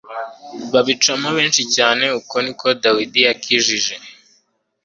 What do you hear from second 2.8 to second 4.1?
Dawidi yakijije